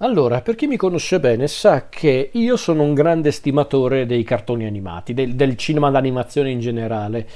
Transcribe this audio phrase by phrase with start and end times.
[0.00, 4.66] Allora, per chi mi conosce bene sa che io sono un grande stimatore dei cartoni
[4.66, 7.26] animati, del, del cinema d'animazione in generale.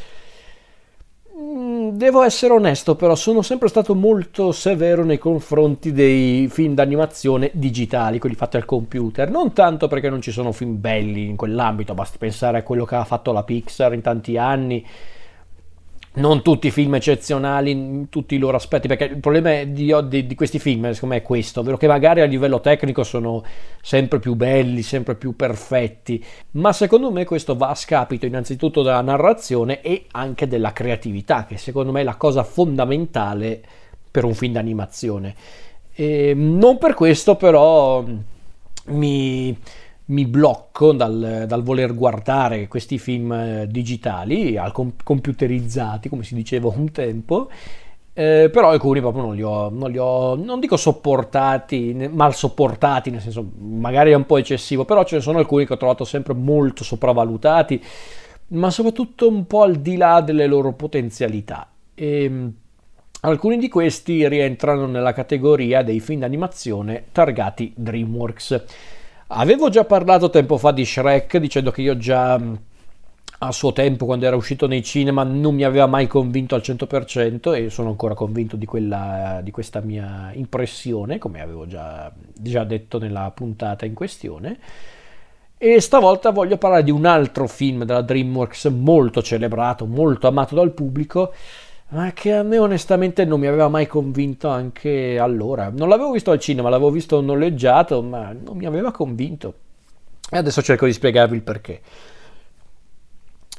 [1.38, 7.50] Mm, devo essere onesto, però sono sempre stato molto severo nei confronti dei film d'animazione
[7.54, 9.30] digitali, quelli fatti al computer.
[9.30, 12.94] Non tanto perché non ci sono film belli in quell'ambito, basti pensare a quello che
[12.94, 14.86] ha fatto la Pixar in tanti anni
[16.12, 20.26] non tutti i film eccezionali in tutti i loro aspetti, perché il problema di, di,
[20.26, 23.44] di, questi film secondo me è questo, ovvero che magari a livello tecnico sono
[23.80, 29.02] sempre più belli, sempre più perfetti, ma secondo me questo va a scapito innanzitutto della
[29.02, 33.62] narrazione e anche della creatività, che secondo me è la cosa fondamentale
[34.10, 35.34] per un film d'animazione.
[35.94, 38.04] E non per questo però
[38.86, 39.56] mi
[40.10, 46.34] mi blocco dal, dal, voler guardare questi film eh, digitali, al com- computerizzati, come si
[46.34, 47.48] diceva un tempo,
[48.12, 53.10] eh, però alcuni proprio non li, ho, non li ho, non dico sopportati, mal sopportati,
[53.10, 56.04] nel senso magari è un po' eccessivo, però ce ne sono alcuni che ho trovato
[56.04, 57.82] sempre molto sopravvalutati,
[58.48, 61.68] ma soprattutto un po' al di là delle loro potenzialità.
[61.94, 62.52] E, ehm,
[63.22, 68.64] alcuni di questi rientrano nella categoria dei film d'animazione targati DreamWorks.
[69.32, 72.54] Avevo già parlato tempo fa di Shrek dicendo che io già mm,
[73.38, 77.54] a suo tempo quando era uscito nei cinema non mi aveva mai convinto al 100%
[77.54, 82.98] e sono ancora convinto di, quella, di questa mia impressione come avevo già, già detto
[82.98, 84.58] nella puntata in questione.
[85.56, 90.72] E stavolta voglio parlare di un altro film della DreamWorks molto celebrato, molto amato dal
[90.72, 91.32] pubblico
[91.90, 95.70] ma che a me onestamente non mi aveva mai convinto anche allora.
[95.74, 99.54] Non l'avevo visto al cinema, l'avevo visto noleggiato, ma non mi aveva convinto.
[100.30, 101.80] E adesso cerco di spiegarvi il perché.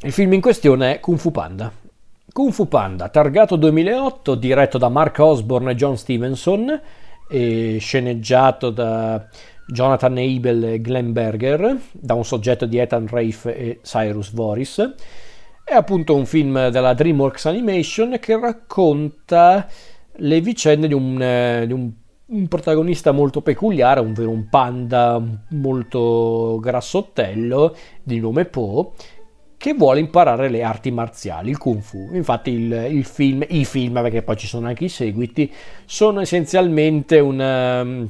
[0.03, 1.71] Il film in questione è Kung Fu Panda.
[2.31, 6.81] Kung Fu Panda, targato 2008, diretto da Mark Osborne e John Stevenson,
[7.29, 9.25] e sceneggiato da
[9.67, 14.93] Jonathan Abel e Glenn Berger, da un soggetto di Ethan Rafe e Cyrus Voris
[15.63, 19.67] è appunto un film della DreamWorks Animation che racconta
[20.15, 21.91] le vicende di un, eh, di un,
[22.25, 28.93] un protagonista molto peculiare, ovvero un panda molto grassottello di nome Po,
[29.57, 32.09] che vuole imparare le arti marziali, il kung fu.
[32.13, 35.51] Infatti il, il film, i film, perché poi ci sono anche i seguiti,
[35.85, 38.09] sono essenzialmente un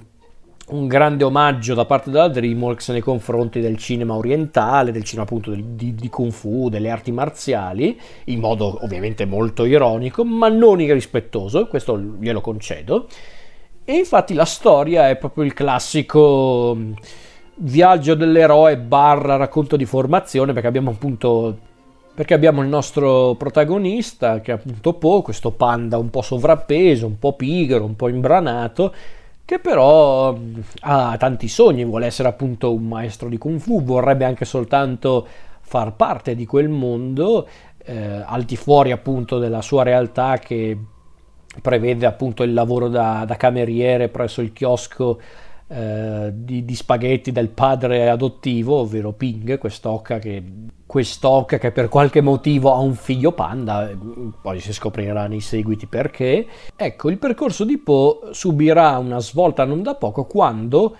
[0.71, 5.51] un grande omaggio da parte della DreamWorks nei confronti del cinema orientale, del cinema appunto
[5.51, 10.79] di, di, di, Kung Fu, delle arti marziali, in modo ovviamente molto ironico, ma non
[10.79, 13.07] irrispettoso, questo glielo concedo.
[13.83, 16.93] E infatti la storia è proprio il classico mm,
[17.55, 21.69] viaggio dell'eroe barra racconto di formazione, perché abbiamo appunto
[22.13, 27.17] perché abbiamo il nostro protagonista che è appunto Po, questo panda un po' sovrappeso, un
[27.17, 28.93] po' pigro, un po' imbranato,
[29.51, 30.33] che però
[30.79, 35.27] ha tanti sogni, vuole essere appunto un maestro di kung fu, vorrebbe anche soltanto
[35.59, 37.45] far parte di quel mondo,
[37.83, 40.77] eh, al di fuori appunto della sua realtà che
[41.61, 45.19] prevede appunto il lavoro da, da cameriere presso il chiosco
[45.67, 50.41] eh, di, di, spaghetti del padre adottivo, ovvero Ping, quest'occa che,
[50.91, 53.89] quest'occa che per qualche motivo ha un figlio panda,
[54.41, 56.45] poi si scoprirà nei seguiti perché.
[56.75, 60.93] Ecco, il percorso di Po subirà una svolta non da poco quando,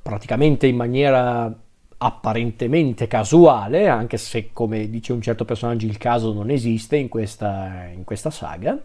[0.00, 1.52] praticamente in maniera
[1.98, 7.88] apparentemente casuale, anche se come dice un certo personaggio il caso non esiste in questa,
[7.92, 8.80] in questa saga,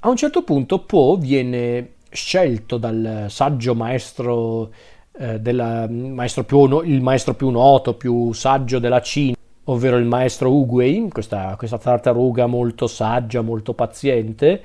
[0.00, 4.70] a un certo punto Po viene scelto dal saggio maestro,
[5.18, 9.35] eh, della, maestro più, il maestro più noto, più saggio della Cina,
[9.68, 14.62] ovvero il maestro Uguay, questa, questa tartaruga molto saggia, molto paziente.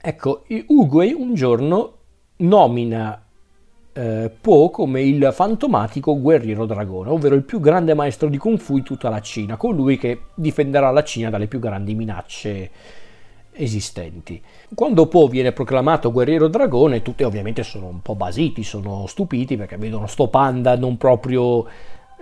[0.00, 1.92] Ecco, Uguay un giorno
[2.36, 3.24] nomina
[3.92, 8.74] eh, Po come il fantomatico guerriero dragone, ovvero il più grande maestro di Kung Fu
[8.74, 12.70] di tutta la Cina, colui che difenderà la Cina dalle più grandi minacce
[13.52, 14.42] esistenti.
[14.74, 19.76] Quando Po viene proclamato guerriero dragone, tutti ovviamente sono un po' basiti, sono stupiti perché
[19.76, 21.64] vedono sto panda non proprio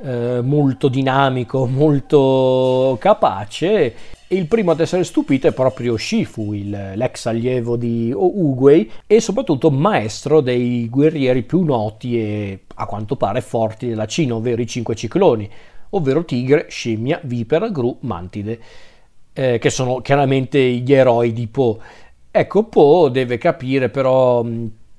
[0.03, 3.95] eh, molto dinamico, molto capace.
[4.29, 9.21] E il primo ad essere stupito è proprio Shifu, il, l'ex allievo di Uguay e
[9.21, 14.67] soprattutto maestro dei guerrieri più noti e a quanto pare forti della Cina, ovvero i
[14.67, 15.49] cinque cicloni,
[15.91, 18.59] ovvero tigre, scimmia, vipera, gru, mantide
[19.33, 21.81] eh, che sono chiaramente gli eroi di Po.
[22.31, 24.45] Ecco, Po deve capire però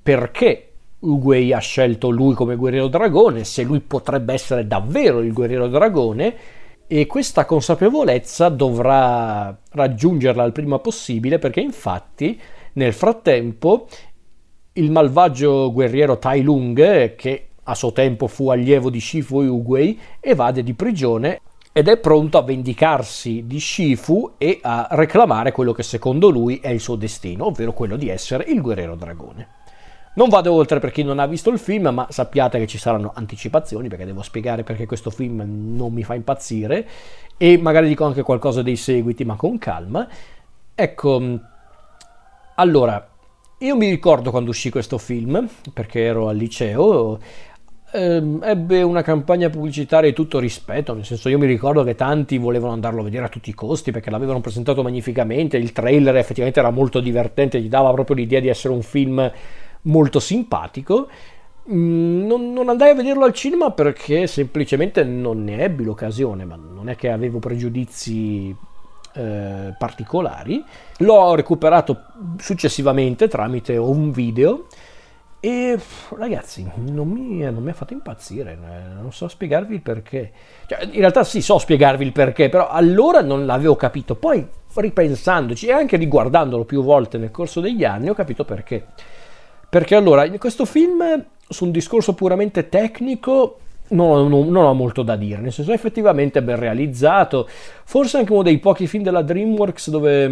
[0.01, 0.72] perché
[1.03, 6.35] Uguay ha scelto lui come guerriero dragone, se lui potrebbe essere davvero il guerriero dragone
[6.87, 12.39] e questa consapevolezza dovrà raggiungerla il prima possibile perché infatti
[12.73, 13.87] nel frattempo
[14.73, 20.63] il malvagio guerriero Tai Lung, che a suo tempo fu allievo di Shifu Uguay, evade
[20.63, 21.41] di prigione
[21.71, 26.69] ed è pronto a vendicarsi di Shifu e a reclamare quello che secondo lui è
[26.69, 29.47] il suo destino, ovvero quello di essere il guerriero dragone.
[30.15, 33.11] Non vado oltre per chi non ha visto il film, ma sappiate che ci saranno
[33.15, 35.43] anticipazioni perché devo spiegare perché questo film
[35.75, 36.87] non mi fa impazzire
[37.35, 40.07] e magari dico anche qualcosa dei seguiti, ma con calma.
[40.75, 41.39] Ecco,
[42.55, 43.07] allora,
[43.59, 47.17] io mi ricordo quando uscì questo film, perché ero al liceo,
[47.91, 52.37] ehm, ebbe una campagna pubblicitaria di tutto rispetto, nel senso io mi ricordo che tanti
[52.37, 56.59] volevano andarlo a vedere a tutti i costi perché l'avevano presentato magnificamente, il trailer effettivamente
[56.59, 59.31] era molto divertente, gli dava proprio l'idea di essere un film
[59.83, 61.07] molto simpatico.
[61.71, 66.55] Mm, non, non, andai a vederlo al cinema perché semplicemente non ne ebbi l'occasione, ma
[66.55, 68.55] non è che avevo pregiudizi
[69.13, 70.63] eh, particolari.
[70.99, 72.03] L'ho recuperato
[72.37, 74.67] successivamente tramite un video
[75.45, 75.77] e
[76.15, 80.31] ragazzi, non mi, ha fatto impazzire, eh, non so spiegarvi il perché.
[80.65, 84.15] Cioè, in realtà sì, so spiegarvi il perché, però allora non l'avevo capito.
[84.15, 88.85] Poi ripensandoci e anche riguardandolo più volte nel corso degli anni ho capito perché.
[89.73, 95.01] Perché allora, in questo film, su un discorso puramente tecnico, non, non, non, ho molto
[95.01, 97.49] da dire, nel senso effettivamente ben realizzato,
[97.83, 100.25] forse anche uno dei pochi film della DreamWorks dove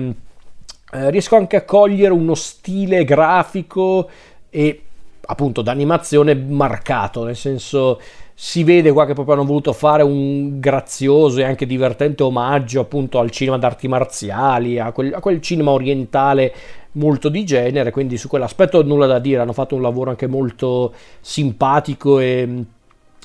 [0.93, 4.07] eh, riesco anche a cogliere uno stile grafico
[4.51, 4.83] e
[5.25, 7.99] appunto d'animazione marcato, nel senso
[8.35, 13.17] si vede qua che proprio hanno voluto fare un grazioso e anche divertente omaggio appunto
[13.17, 16.53] al cinema d'arti marziali, a quel, a quel cinema orientale
[16.93, 20.93] molto di genere, quindi su quell'aspetto nulla da dire, hanno fatto un lavoro anche molto
[21.19, 22.63] simpatico e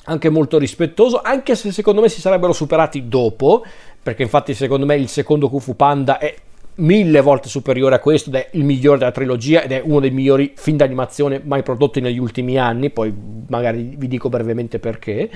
[0.05, 3.63] anche molto rispettoso, anche se secondo me si sarebbero superati dopo,
[4.01, 6.33] perché infatti secondo me il secondo Kung Fu Panda è
[6.75, 10.11] mille volte superiore a questo ed è il migliore della trilogia ed è uno dei
[10.11, 13.13] migliori film d'animazione mai prodotti negli ultimi anni, poi
[13.47, 15.29] magari vi dico brevemente perché.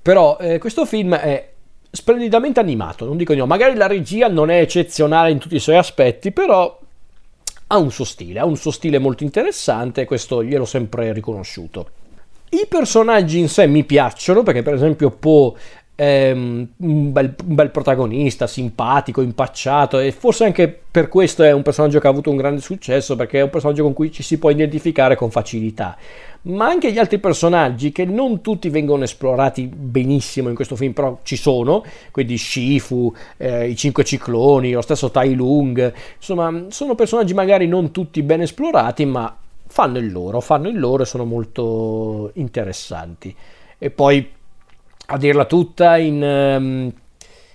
[0.00, 1.48] Però eh, questo film è
[1.90, 5.60] splendidamente animato, non dico di no, magari la regia non è eccezionale in tutti i
[5.60, 6.78] suoi aspetti, però
[7.68, 11.90] ha un suo stile, ha un suo stile molto interessante e questo gliel'ho sempre riconosciuto.
[12.50, 15.56] I personaggi in sé mi piacciono perché per esempio Po
[16.04, 16.66] un
[17.12, 22.06] bel, un bel, protagonista, simpatico, impacciato e forse anche per questo è un personaggio che
[22.06, 25.16] ha avuto un grande successo perché è un personaggio con cui ci si può identificare
[25.16, 25.96] con facilità.
[26.42, 31.18] Ma anche gli altri personaggi che non tutti vengono esplorati benissimo in questo film, però
[31.22, 31.82] ci sono,
[32.12, 37.90] quindi Shifu, eh, i cinque cicloni, lo stesso Tai Lung, insomma sono personaggi magari non
[37.90, 39.34] tutti ben esplorati ma
[39.66, 43.34] fanno il loro, fanno il loro e sono molto interessanti.
[43.78, 44.35] E poi
[45.06, 46.92] a dirla tutta in, um,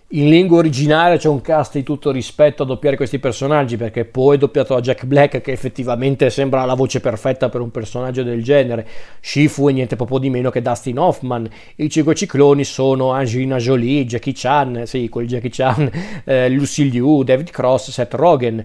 [0.07, 4.37] in, lingua originale c'è un cast di tutto rispetto a doppiare questi personaggi perché poi
[4.37, 8.87] doppiato da Jack Black che effettivamente sembra la voce perfetta per un personaggio del genere.
[9.19, 11.49] Shifu è niente proprio di meno che Dustin Hoffman.
[11.75, 15.91] I cinque cicloni sono Angelina Jolie, Jackie Chan sì quel Jackie Chan
[16.23, 18.63] eh, Lucy Liu, David Cross, Seth Rogen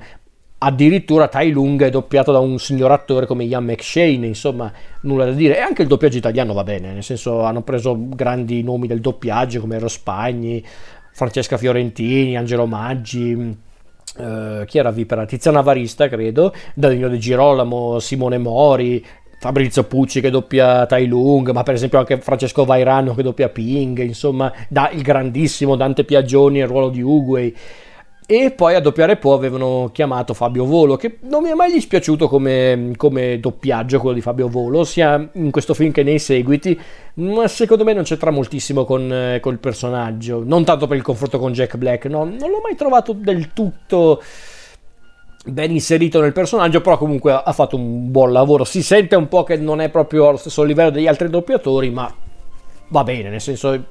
[0.59, 4.73] addirittura Tai Lung è doppiato da un signor attore come Ian McShane, insomma,
[5.03, 5.57] nulla da dire.
[5.57, 9.61] E anche il doppiaggio italiano va bene, nel senso hanno preso grandi nomi del doppiaggio
[9.61, 10.65] come Ero Spagni,
[11.13, 13.65] Francesca Fiorentini, Angelo Maggi.
[14.17, 15.27] Uh, chi era vipera?
[15.27, 19.05] Tiziana Varista, credo, Danilo De Girolamo, Simone Mori,
[19.39, 23.99] Fabrizio Pucci che doppia Tai Lung, ma per esempio anche Francesco Vairano che doppia Ping,
[24.03, 27.55] insomma, da il grandissimo Dante Piaggioni nel ruolo di Uguay.
[28.29, 32.27] E poi a doppiare Po avevano chiamato Fabio Volo, che non mi è mai dispiaciuto
[32.27, 36.77] come, come, doppiaggio quello di Fabio Volo, sia in questo film che nei seguiti,
[37.15, 40.43] ma secondo me non c'entra moltissimo con, eh, col personaggio.
[40.45, 44.21] Non tanto per il confronto con Jack Black, no, non l'ho mai trovato del tutto
[45.45, 48.65] ben inserito nel personaggio, però comunque ha fatto un buon lavoro.
[48.65, 52.13] Si sente un po' che non è proprio allo stesso livello degli altri doppiatori, ma
[52.89, 53.85] va bene, nel senso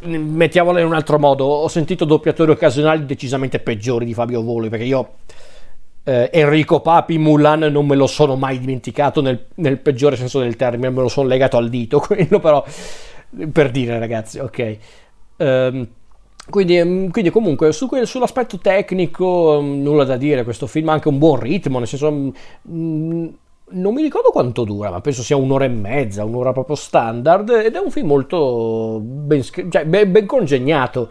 [0.00, 4.84] mettiamola in un altro modo, ho sentito doppiatori occasionali decisamente peggiori di Fabio Volo, perché
[4.84, 5.14] io
[6.04, 10.56] eh, Enrico Papi Mulan non me lo sono mai dimenticato nel, nel, peggiore senso del
[10.56, 12.64] termine, me lo sono legato al dito, quello però
[13.52, 14.78] per dire ragazzi, ok.
[15.38, 15.88] Um,
[16.48, 20.92] quindi, mm, quindi, comunque su quel, sull'aspetto tecnico mm, nulla da dire, questo film ha
[20.92, 22.32] anche un buon ritmo, nel senso...
[22.62, 23.28] Mh,
[23.70, 27.74] non mi ricordo quanto dura, ma penso sia un'ora e mezza, un'ora proprio standard, ed
[27.74, 31.08] è un film molto ben, cioè, ben, ben congegnato.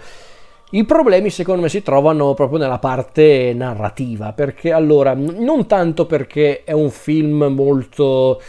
[0.72, 6.64] I problemi secondo me si trovano proprio nella parte narrativa, perché allora, non tanto perché
[6.64, 8.42] è un film molto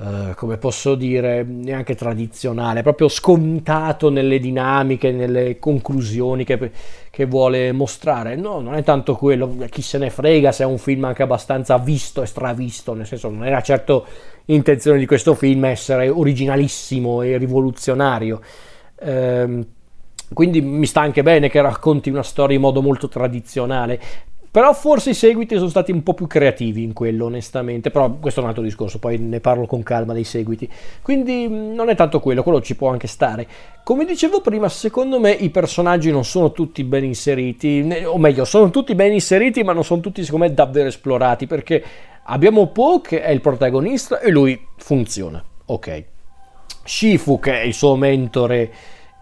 [0.00, 6.70] Uh, come posso dire, neanche tradizionale, proprio scontato nelle dinamiche, nelle conclusioni che,
[7.10, 8.34] che, vuole mostrare.
[8.34, 11.76] No, non è tanto quello, chi se ne frega se è un film anche abbastanza
[11.76, 14.06] visto e stravisto, nel senso non era certo
[14.46, 18.40] intenzione di questo film essere originalissimo e rivoluzionario.
[19.02, 19.66] Uh,
[20.32, 24.00] quindi mi sta anche bene che racconti una storia in modo molto tradizionale.
[24.52, 27.90] Però forse i seguiti sono stati un po' più creativi in quello, onestamente.
[27.90, 30.68] Però questo è un altro discorso, poi ne parlo con calma dei seguiti.
[31.02, 33.46] Quindi mm, non è tanto quello, quello ci può anche stare.
[33.84, 38.70] Come dicevo prima, secondo me i personaggi non sono tutti ben inseriti, o meglio, sono
[38.70, 41.46] tutti ben inseriti, ma non sono tutti, secondo me, davvero esplorati.
[41.46, 41.84] Perché
[42.24, 45.42] abbiamo Po che è il protagonista e lui funziona.
[45.66, 46.04] Ok.
[46.82, 48.72] Shifu che è il suo mentore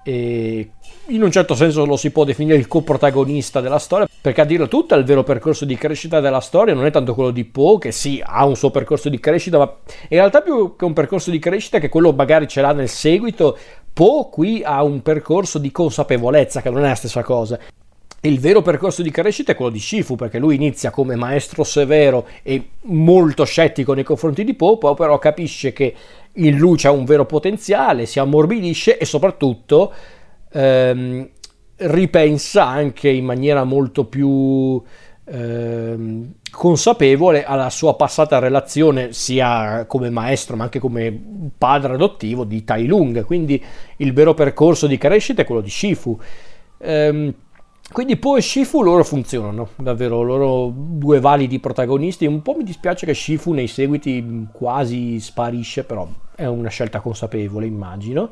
[0.03, 0.71] e
[1.09, 4.69] in un certo senso lo si può definire il coprotagonista della storia, perché a dirlo
[4.69, 7.93] tutto il vero percorso di crescita della storia non è tanto quello di Poe, che
[7.93, 9.73] sì, ha un suo percorso di crescita, ma
[10.09, 13.57] in realtà più che un percorso di crescita, che quello magari ce l'ha nel seguito,
[13.93, 17.59] Poe qui ha un percorso di consapevolezza, che non è la stessa cosa.
[18.21, 22.27] Il vero percorso di crescita è quello di Shifu, perché lui inizia come maestro severo
[22.43, 25.95] e molto scettico nei confronti di Poe, poi però capisce che
[26.35, 29.93] in lui c'è un vero potenziale, si ammorbidisce e soprattutto
[30.51, 31.29] ehm,
[31.77, 34.83] ripensa anche in maniera molto più
[35.25, 41.17] ehm, consapevole alla sua passata relazione sia come maestro ma anche come
[41.57, 43.63] padre adottivo di Tai Lung, quindi
[43.99, 46.19] il vero percorso di crescita è quello di Shifu.
[46.79, 47.35] Ehm,
[47.91, 52.27] quindi poi Shifu loro funzionano, davvero, loro due validi protagonisti.
[52.27, 57.65] Un po' mi dispiace che Shifu nei seguiti quasi sparisce, però è una scelta consapevole,
[57.65, 58.31] immagino.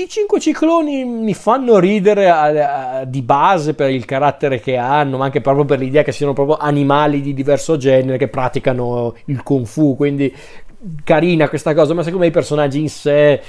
[0.00, 5.18] I cinque cicloni mi fanno ridere a, a, di base per il carattere che hanno,
[5.18, 9.42] ma anche proprio per l'idea che siano proprio animali di diverso genere che praticano il
[9.42, 10.34] kung fu, quindi
[11.04, 13.42] carina questa cosa, ma secondo me i personaggi in sé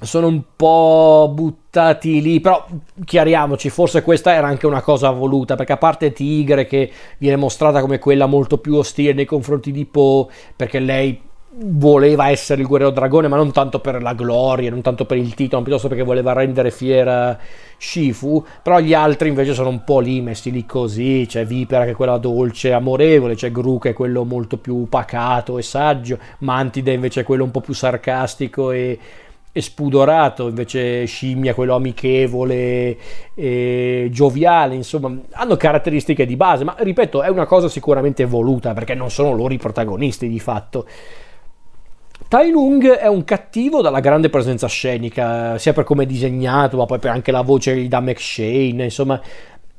[0.00, 2.66] sono un po' buttati lì, però
[3.02, 7.80] chiariamoci, forse questa era anche una cosa voluta, perché a parte Tigre che viene mostrata
[7.80, 11.22] come quella molto più ostile nei confronti di Poe, perché lei
[11.60, 15.34] voleva essere il guerriero dragone, ma non tanto per la gloria, non tanto per il
[15.34, 17.38] titolo, piuttosto perché voleva rendere fiera
[17.76, 18.44] Shifu.
[18.62, 21.26] Però gli altri invece sono un po' lì, messi lì così.
[21.28, 25.58] C'è Vipera che è quella dolce amorevole, c'è Gru che è quello molto più pacato
[25.58, 28.98] e saggio, Mantide invece è quello un po' più sarcastico e
[29.58, 32.96] spudorato, invece Scimmia quello amichevole
[33.34, 38.94] e gioviale, insomma, hanno caratteristiche di base, ma ripeto, è una cosa sicuramente voluta perché
[38.94, 40.86] non sono loro i protagonisti di fatto.
[42.28, 46.84] Tai Lung è un cattivo dalla grande presenza scenica, sia per come è disegnato, ma
[46.84, 49.18] poi per anche la voce gli dà McShane, insomma,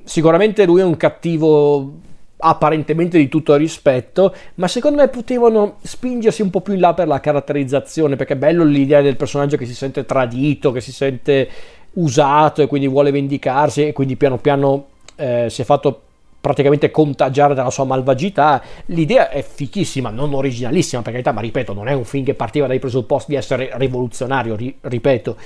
[0.03, 1.93] sicuramente lui è un cattivo
[2.37, 7.07] apparentemente di tutto rispetto, ma secondo me potevano spingersi un po' più in là per
[7.07, 11.47] la caratterizzazione, perché è bello l'idea del personaggio che si sente tradito, che si sente
[11.93, 14.87] usato e quindi vuole vendicarsi e quindi piano piano
[15.17, 16.01] eh, si è fatto
[16.39, 18.61] praticamente contagiare dalla sua malvagità.
[18.87, 22.67] L'idea è fichissima, non originalissima per carità, ma ripeto, non è un film che partiva
[22.67, 25.37] dai presupposti di essere rivoluzionario, ri- ripeto.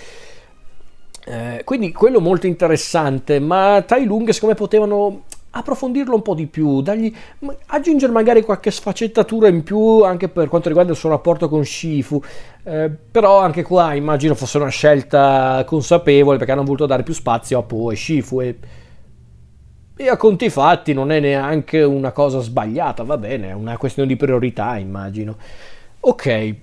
[1.26, 5.24] Eh, quindi quello molto interessante, ma Tai Lung secondo me potevano
[5.56, 7.14] approfondirlo un po' di più, dargli,
[7.68, 12.20] aggiungere magari qualche sfaccettatura in più anche per quanto riguarda il suo rapporto con Shifu,
[12.64, 17.60] eh, però anche qua immagino fosse una scelta consapevole perché hanno voluto dare più spazio
[17.60, 18.58] a Po e Shifu e
[19.96, 24.08] e a conti fatti non è neanche una cosa sbagliata, va bene, è una questione
[24.08, 25.38] di priorità, immagino.
[26.02, 26.56] Ok,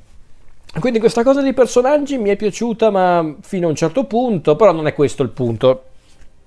[0.78, 4.72] quindi questa cosa dei personaggi mi è piaciuta, ma fino a un certo punto, però
[4.72, 5.84] non è questo il punto.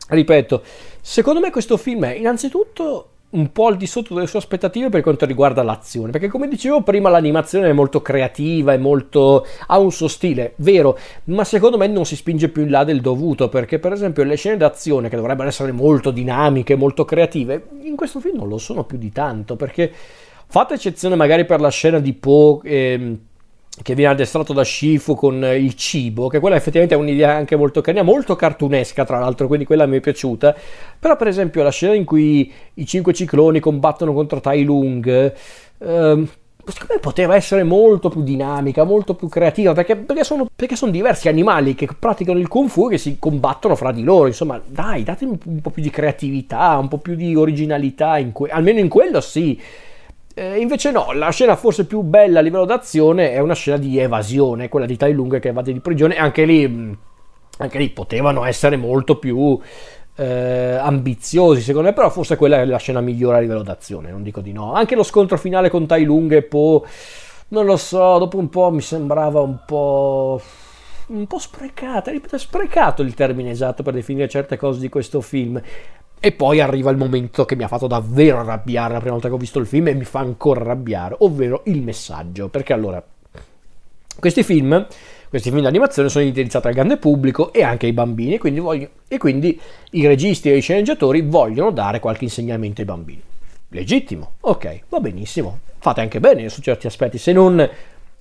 [0.08, 0.64] Ripeto,
[1.02, 5.02] secondo me questo film è innanzitutto un po' al di sotto delle sue aspettative per
[5.02, 9.92] quanto riguarda l'azione, perché come dicevo prima l'animazione è molto creativa, è molto ha un
[9.92, 13.80] suo stile, vero, ma secondo me non si spinge più in là del dovuto, perché
[13.80, 18.38] per esempio le scene d'azione che dovrebbero essere molto dinamiche, molto creative, in questo film
[18.38, 19.92] non lo sono più di tanto, perché
[20.48, 23.20] fatta eccezione magari per la scena di Poe ehm,
[23.82, 27.82] che viene addestrato da Shifu con il cibo, che quella effettivamente è un'idea anche molto
[27.82, 30.56] carina, molto cartunesca tra l'altro, quindi quella mi è piaciuta.
[31.00, 35.34] Però per esempio la scena in cui i cinque cicloni combattono contro Tai Lung,
[35.80, 36.28] ehm,
[36.66, 40.92] secondo me poteva essere molto più dinamica, molto più creativa, perché, perché, sono, perché, sono,
[40.92, 44.62] diversi animali che praticano il kung fu e che si combattono fra di loro, insomma
[44.64, 48.80] dai, datemi un po' più di creatività, un po' più di originalità, in que- almeno
[48.80, 49.60] in quello sì.
[50.36, 54.00] Eh, invece no, la scena forse più bella a livello d'azione è una scena di
[54.00, 56.94] evasione, quella di Tai Lung che evade di prigione, anche lì, mm,
[57.60, 59.60] anche lì potevano essere molto più
[60.16, 64.24] eh, ambiziosi secondo me, però forse quella è la scena migliore a livello d'azione, non
[64.24, 64.74] dico di no.
[64.74, 66.86] Anche lo scontro finale con Tai Lung e Po
[67.50, 70.42] non lo so, dopo un po' mi sembrava un po'
[71.06, 75.62] un po' sprecata, ripeto, sprecato il termine esatto per definire certe cose di questo film.
[76.26, 79.34] E poi arriva il momento che mi ha fatto davvero arrabbiare la prima volta che
[79.34, 82.48] ho visto il film e mi fa ancora arrabbiare, ovvero il messaggio.
[82.48, 83.04] Perché allora,
[84.18, 84.88] questi film,
[85.28, 89.18] questi film d'animazione sono indirizzati al grande pubblico e anche ai bambini, quindi voglio, e
[89.18, 89.60] quindi
[89.92, 93.22] i registi e i sceneggiatori vogliono dare qualche insegnamento ai bambini.
[93.68, 97.70] Legittimo, ok, va benissimo, fate anche bene su certi aspetti, se non,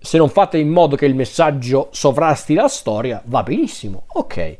[0.00, 4.56] se non fate in modo che il messaggio sovrasti la storia, va benissimo, ok.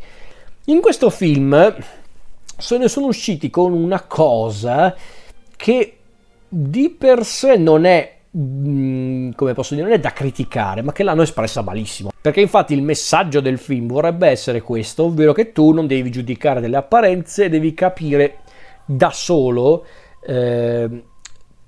[0.66, 1.74] In questo film
[2.62, 4.94] se ne sono usciti con una cosa
[5.56, 5.96] che
[6.48, 11.02] di per sé non è mm, come posso dire, non è da criticare, ma che
[11.02, 12.12] l'hanno espressa malissimo.
[12.20, 16.60] Perché infatti il messaggio del film vorrebbe essere questo, ovvero che tu non devi giudicare
[16.60, 18.38] delle apparenze, devi capire
[18.84, 19.84] da solo
[20.24, 21.02] eh,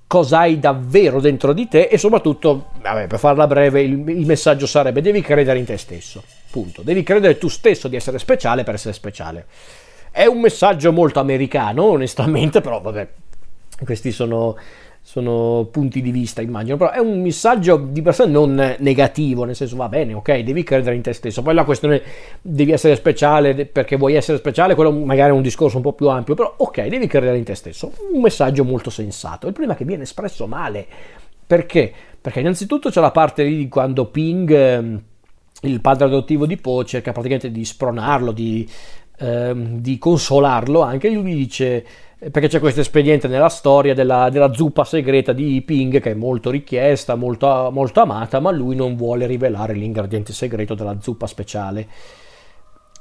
[0.07, 4.65] cosa hai davvero dentro di te e soprattutto, vabbè, per farla breve, il, il messaggio
[4.65, 6.23] sarebbe devi credere in te stesso.
[6.49, 6.83] Punto.
[6.83, 9.45] Devi credere tu stesso di essere speciale per essere speciale.
[10.15, 13.05] È un messaggio molto americano, onestamente, però vabbè,
[13.83, 14.55] questi sono,
[15.01, 19.57] sono punti di vista, immagino, però è un messaggio di per sé non negativo, nel
[19.57, 21.41] senso va bene, ok, devi credere in te stesso.
[21.41, 22.01] Poi la questione
[22.41, 26.07] devi essere speciale perché vuoi essere speciale, quello magari è un discorso un po' più
[26.07, 27.91] ampio, però ok, devi credere in te stesso.
[28.13, 29.47] Un messaggio molto sensato.
[29.47, 30.87] Il problema è che viene espresso male.
[31.45, 31.91] Perché?
[32.21, 35.01] Perché innanzitutto c'è la parte lì di quando Ping ehm,
[35.63, 38.65] il padre adottivo di Po cerca praticamente di spronarlo, di
[39.17, 41.85] ehm, di consolarlo anche, lui dice
[42.17, 46.13] eh, perché c'è questo espediente nella storia della, della, zuppa segreta di Ping che è
[46.13, 51.87] molto richiesta, molto, molto amata, ma lui non vuole rivelare l'ingrediente segreto della zuppa speciale.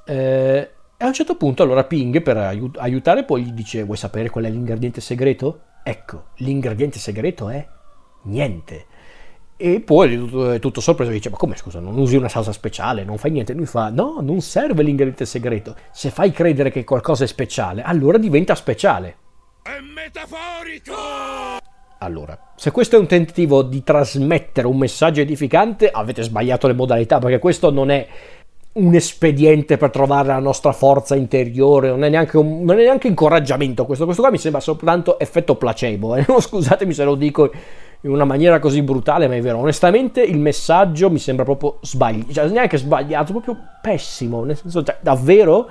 [0.06, 3.96] Eh, e a un certo punto allora Ping per aiut- aiutare poi gli dice vuoi
[3.96, 5.60] sapere qual è l'ingrediente segreto?
[5.82, 7.66] Ecco, l'ingrediente segreto è
[8.22, 8.86] niente.
[9.56, 13.04] E poi tutto, è tutto sorpreso dice: Ma come scusa, non usi una salsa speciale,
[13.04, 13.52] non fai niente?
[13.52, 15.76] Lui fa: No, non serve l'ingrediente segreto.
[15.92, 19.16] Se fai credere che qualcosa è speciale, allora diventa speciale.
[19.62, 20.92] È metaforico!
[21.98, 27.18] Allora, se questo è un tentativo di trasmettere un messaggio edificante, avete sbagliato le modalità,
[27.18, 28.06] perché questo non è
[28.74, 33.06] un espediente per trovare la nostra forza interiore, non è neanche, un, non è neanche
[33.06, 36.26] incoraggiamento questo, questo qua mi sembra soltanto effetto placebo, eh?
[36.40, 37.50] scusatemi se lo dico
[38.04, 39.58] in una maniera così brutale, ma è vero.
[39.58, 44.98] Onestamente il messaggio mi sembra proprio sbagliato, cioè neanche sbagliato, proprio pessimo, nel senso, cioè,
[45.00, 45.68] davvero?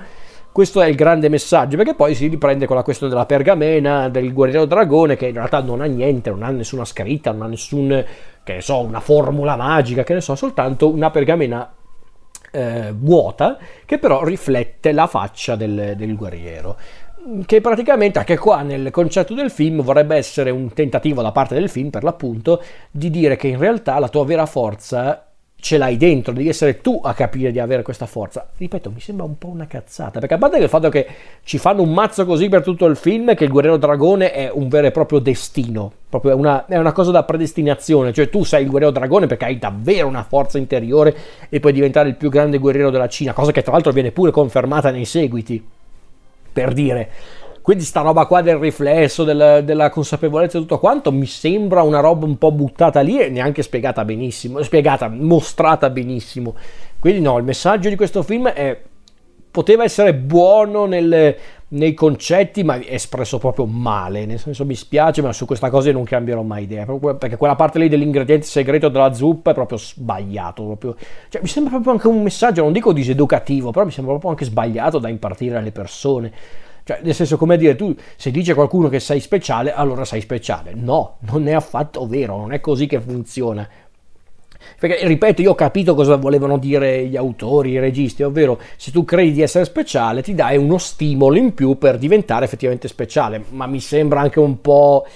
[0.50, 4.32] Questo è il grande messaggio, perché poi si riprende con la questione della pergamena, del
[4.32, 8.04] guerriero dragone, che in realtà non ha niente, non ha nessuna scritta, non ha nessun,
[8.44, 11.72] che ne so, una formula magica, che ne so, soltanto una pergamena
[12.52, 16.76] eh, vuota, che però riflette la faccia del, del guerriero
[17.46, 21.68] che praticamente anche qua nel concetto del film vorrebbe essere un tentativo da parte del
[21.68, 25.28] film per l'appunto di dire che in realtà la tua vera forza
[25.64, 28.50] ce l'hai dentro, devi essere tu a capire di avere questa forza.
[28.54, 31.06] Ripeto, mi sembra un po' una cazzata, perché a parte che il fatto che
[31.42, 34.68] ci fanno un mazzo così per tutto il film, che il guerriero dragone è un
[34.68, 38.68] vero e proprio destino, proprio una, è una cosa da predestinazione, cioè tu sei il
[38.68, 41.16] guerriero dragone perché hai davvero una forza interiore
[41.48, 44.30] e puoi diventare il più grande guerriero della Cina, cosa che tra l'altro viene pure
[44.30, 45.66] confermata nei seguiti
[46.54, 47.10] per dire.
[47.60, 52.00] Quindi sta roba qua del riflesso, del, della consapevolezza e tutto quanto mi sembra una
[52.00, 56.54] roba un po' buttata lì e neanche spiegata benissimo, spiegata, mostrata benissimo.
[56.98, 58.78] Quindi no, il messaggio di questo film è,
[59.50, 61.36] poteva essere buono nel,
[61.74, 64.26] nei concetti, ma espresso proprio male.
[64.26, 66.84] Nel senso mi spiace, ma su questa cosa non cambierò mai idea.
[66.86, 70.64] Perché quella parte lì dell'ingrediente segreto della zuppa è proprio sbagliato.
[70.64, 70.96] Proprio.
[71.28, 74.44] Cioè, mi sembra proprio anche un messaggio, non dico diseducativo, però mi sembra proprio anche
[74.44, 76.32] sbagliato da impartire alle persone.
[76.84, 80.74] Cioè, nel senso, come dire, tu se dice qualcuno che sei speciale, allora sei speciale.
[80.74, 83.66] No, non è affatto vero, non è così che funziona.
[84.78, 89.04] Perché, ripeto, io ho capito cosa volevano dire gli autori, i registi, ovvero se tu
[89.04, 93.66] credi di essere speciale ti dai uno stimolo in più per diventare effettivamente speciale, ma
[93.66, 95.06] mi sembra anche un po'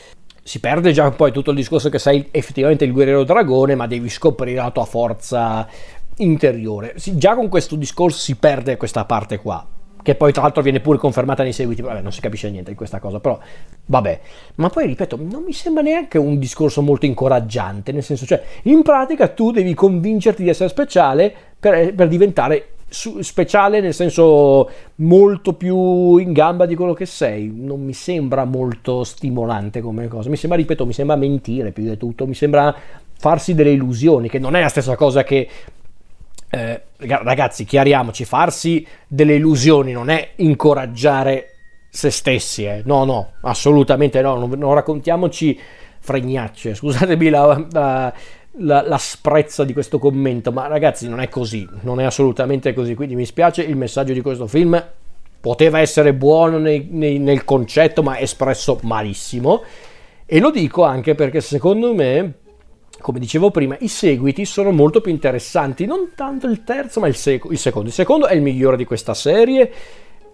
[0.42, 4.08] si perde già poi tutto il discorso che sei effettivamente il guerriero dragone, ma devi
[4.08, 5.68] scoprire la tua forza
[6.16, 6.94] interiore.
[6.96, 9.66] già con questo discorso si perde questa parte qua
[10.02, 12.76] che poi tra l'altro viene pure confermata nei seguiti, vabbè non si capisce niente di
[12.76, 13.38] questa cosa, però
[13.86, 14.20] vabbè.
[14.56, 18.82] Ma poi ripeto, non mi sembra neanche un discorso molto incoraggiante, nel senso, cioè, in
[18.82, 26.16] pratica tu devi convincerti di essere speciale per, per diventare speciale nel senso molto più
[26.16, 27.52] in gamba di quello che sei.
[27.54, 30.30] Non mi sembra molto stimolante come cosa.
[30.30, 32.26] Mi sembra ripeto mi sembra mentire più di tutto.
[32.26, 32.74] Mi sembra
[33.18, 35.48] farsi delle illusioni che non è la stessa cosa che
[36.50, 41.54] eh, ragazzi, chiariamoci, farsi delle illusioni non è incoraggiare
[41.90, 42.82] se stessi, eh.
[42.84, 45.58] no, no, assolutamente no, non, non raccontiamoci
[46.00, 48.12] fregnacce, scusatemi la, la,
[48.58, 53.14] la, l'asprezza di questo commento, ma ragazzi non è così, non è assolutamente così, quindi
[53.14, 54.82] mi spiace, il messaggio di questo film
[55.40, 59.62] poteva essere buono nei, nei, nel concetto, ma espresso malissimo.
[60.26, 62.34] E lo dico anche perché secondo me,
[63.00, 67.14] come dicevo prima, i seguiti sono molto più interessanti, non tanto il terzo, ma il,
[67.14, 67.88] sec- il secondo.
[67.88, 69.70] Il secondo è il migliore di questa serie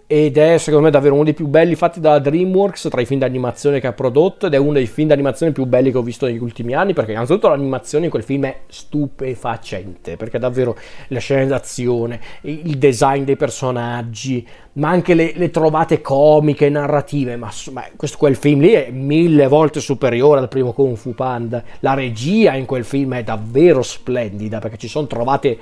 [0.07, 3.19] ed è secondo me davvero uno dei più belli fatti dalla DreamWorks tra i film
[3.21, 6.27] d'animazione che ha prodotto ed è uno dei film d'animazione più belli che ho visto
[6.27, 11.45] negli ultimi anni perché innanzitutto l'animazione in quel film è stupefacente perché davvero la scena
[11.45, 18.17] d'azione, il design dei personaggi ma anche le, le trovate comiche, narrative ma, ma questo,
[18.17, 21.63] quel film lì è mille volte superiore al primo Kung Fu Panda.
[21.79, 25.57] La regia in quel film è davvero splendida perché ci sono trovate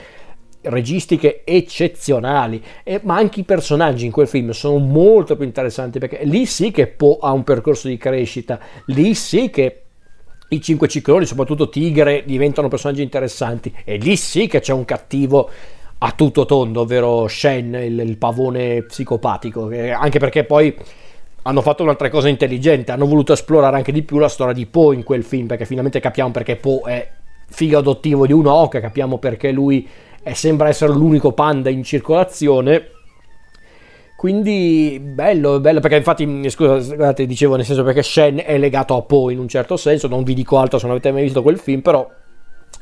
[0.64, 6.22] registiche eccezionali, eh, ma anche i personaggi in quel film sono molto più interessanti perché
[6.24, 9.80] lì sì che Po ha un percorso di crescita, lì sì che
[10.50, 15.50] i cinque cicloni, soprattutto Tigre, diventano personaggi interessanti e lì sì che c'è un cattivo
[16.00, 20.76] a tutto tondo, ovvero Shen, il, il pavone psicopatico, anche perché poi
[21.44, 24.92] hanno fatto un'altra cosa intelligente, hanno voluto esplorare anche di più la storia di Po
[24.92, 27.10] in quel film, perché finalmente capiamo perché Po è
[27.48, 29.88] figlio adottivo di un Oka, capiamo perché lui
[30.24, 32.90] e sembra essere l'unico panda in circolazione.
[34.16, 39.34] Quindi bello, bello perché infatti, scusate, dicevo nel senso perché Shen è legato a Poe
[39.34, 41.82] in un certo senso, non vi dico altro se non avete mai visto quel film,
[41.82, 42.10] però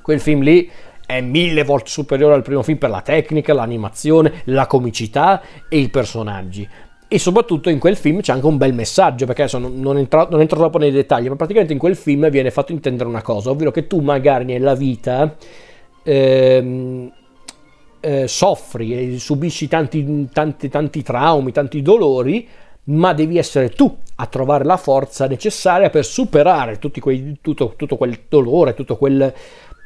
[0.04, 0.69] quel film lì
[1.08, 5.89] è mille volte superiore al primo film per la tecnica, l'animazione, la comicità e i
[5.89, 6.67] personaggi.
[7.08, 10.39] E soprattutto in quel film c'è anche un bel messaggio, perché adesso non, entro, non
[10.41, 13.71] entro troppo nei dettagli, ma praticamente in quel film viene fatto intendere una cosa, ovvero
[13.71, 15.36] che tu magari nella vita
[16.04, 17.12] ehm,
[18.02, 22.48] eh, soffri e subisci tanti, tanti, tanti traumi, tanti dolori,
[22.84, 28.20] ma devi essere tu a trovare la forza necessaria per superare quei, tutto, tutto, quel
[28.28, 29.34] dolore, tutto quel,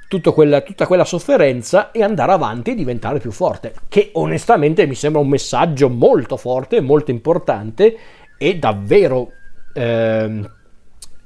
[0.08, 3.74] tutto quella, tutta quella sofferenza e andare avanti e diventare più forte.
[3.88, 7.98] Che onestamente mi sembra un messaggio molto forte, molto importante
[8.38, 9.32] e davvero
[9.74, 10.50] eh,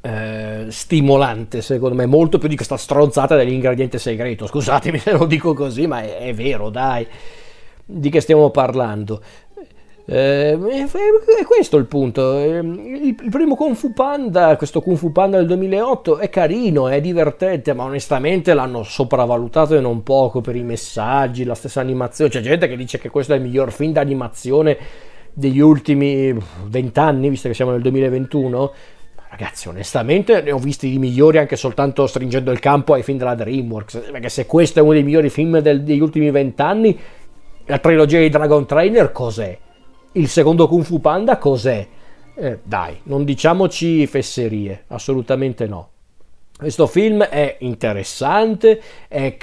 [0.01, 4.47] eh, stimolante, secondo me, molto più di questa stronzata dell'ingrediente segreto.
[4.47, 7.05] Scusatemi se lo dico così, ma è, è vero, dai.
[7.85, 9.21] Di che stiamo parlando?
[10.11, 12.39] Eh, è questo il punto.
[12.39, 16.99] Il, il primo Kung Fu Panda, questo Kung Fu Panda del 2008, è carino, è
[16.99, 22.31] divertente, ma onestamente l'hanno sopravvalutato e non poco per i messaggi, la stessa animazione.
[22.31, 24.77] C'è gente che dice che questo è il miglior film d'animazione
[25.31, 26.35] degli ultimi
[26.65, 28.73] vent'anni, visto che siamo nel 2021.
[29.39, 33.35] Ragazzi, onestamente ne ho visti di migliori anche soltanto stringendo il campo ai film della
[33.35, 34.09] DreamWorks.
[34.11, 36.99] Perché se questo è uno dei migliori film del, degli ultimi vent'anni,
[37.63, 39.57] la trilogia di Dragon Trainer cos'è?
[40.11, 41.87] Il secondo Kung Fu Panda cos'è?
[42.35, 45.89] Eh, dai, non diciamoci fesserie, assolutamente no.
[46.57, 49.37] Questo film è interessante, è,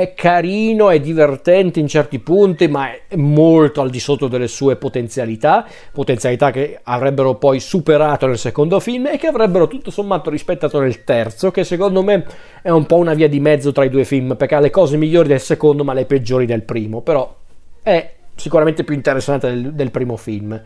[0.00, 4.76] è carino, è divertente in certi punti, ma è molto al di sotto delle sue
[4.76, 10.78] potenzialità, potenzialità che avrebbero poi superato nel secondo film e che avrebbero tutto sommato rispettato
[10.80, 12.26] nel terzo, che secondo me
[12.62, 14.96] è un po' una via di mezzo tra i due film, perché ha le cose
[14.96, 17.34] migliori del secondo ma le peggiori del primo, però
[17.82, 20.60] è sicuramente più interessante del, del primo film.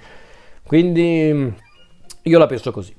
[0.67, 1.55] Quindi
[2.23, 2.95] io la penso così.